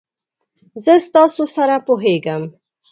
زه 0.83 0.93
ستاسو 1.07 1.43
سره 1.55 1.75
پوهیږم. 1.87 2.43